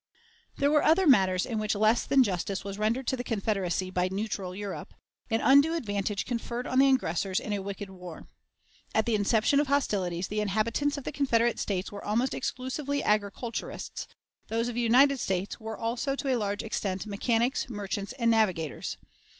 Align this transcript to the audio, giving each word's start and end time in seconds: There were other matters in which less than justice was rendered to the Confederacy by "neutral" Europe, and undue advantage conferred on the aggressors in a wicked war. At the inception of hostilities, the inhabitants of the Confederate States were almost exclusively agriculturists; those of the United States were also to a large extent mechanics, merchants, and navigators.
There 0.57 0.71
were 0.71 0.81
other 0.81 1.05
matters 1.05 1.45
in 1.45 1.59
which 1.59 1.75
less 1.75 2.05
than 2.07 2.23
justice 2.23 2.63
was 2.63 2.79
rendered 2.79 3.05
to 3.05 3.15
the 3.15 3.23
Confederacy 3.23 3.91
by 3.91 4.09
"neutral" 4.11 4.55
Europe, 4.55 4.95
and 5.29 5.43
undue 5.45 5.75
advantage 5.75 6.25
conferred 6.25 6.65
on 6.65 6.79
the 6.79 6.89
aggressors 6.89 7.39
in 7.39 7.53
a 7.53 7.61
wicked 7.61 7.91
war. 7.91 8.27
At 8.95 9.05
the 9.05 9.13
inception 9.13 9.59
of 9.59 9.67
hostilities, 9.67 10.27
the 10.27 10.41
inhabitants 10.41 10.97
of 10.97 11.03
the 11.03 11.11
Confederate 11.11 11.59
States 11.59 11.91
were 11.91 12.03
almost 12.03 12.33
exclusively 12.33 13.03
agriculturists; 13.03 14.07
those 14.47 14.67
of 14.67 14.73
the 14.73 14.81
United 14.81 15.19
States 15.19 15.59
were 15.59 15.77
also 15.77 16.15
to 16.15 16.29
a 16.29 16.35
large 16.35 16.63
extent 16.63 17.05
mechanics, 17.05 17.69
merchants, 17.69 18.11
and 18.13 18.31
navigators. 18.31 18.97